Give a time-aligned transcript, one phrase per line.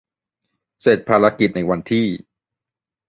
[0.81, 2.05] เสร็จภารกิจในวันที่